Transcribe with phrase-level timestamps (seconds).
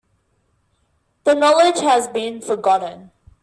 [1.25, 3.11] The knowledge has been forgotten.